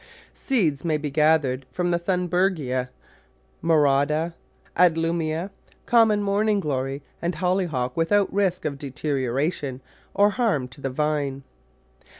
[0.33, 2.89] Seed may be gathered from the Thunbergia,
[3.61, 4.33] Mau randya,
[4.75, 5.51] Adlumia,
[5.85, 9.79] common Morning glory and Holly hock without risk of deterioration
[10.15, 11.43] or harm to the vine.